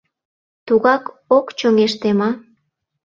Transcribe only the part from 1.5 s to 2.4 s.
чоҥеште ма?